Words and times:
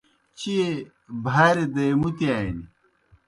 چیئے 0.37 0.69
بھاریْ 1.23 1.65
دے 1.75 1.85
مُتِیانیْ۔ 1.99 2.65